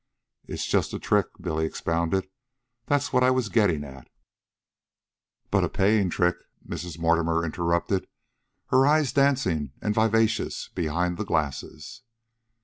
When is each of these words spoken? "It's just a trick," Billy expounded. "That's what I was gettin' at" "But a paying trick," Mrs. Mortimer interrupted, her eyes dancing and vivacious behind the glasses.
"It's 0.47 0.65
just 0.65 0.95
a 0.95 0.99
trick," 0.99 1.27
Billy 1.39 1.63
expounded. 1.63 2.27
"That's 2.87 3.13
what 3.13 3.21
I 3.21 3.29
was 3.29 3.49
gettin' 3.49 3.83
at" 3.83 4.09
"But 5.51 5.63
a 5.63 5.69
paying 5.69 6.09
trick," 6.09 6.37
Mrs. 6.67 6.97
Mortimer 6.97 7.45
interrupted, 7.45 8.07
her 8.69 8.87
eyes 8.87 9.13
dancing 9.13 9.73
and 9.79 9.93
vivacious 9.93 10.69
behind 10.73 11.17
the 11.17 11.23
glasses. 11.23 12.01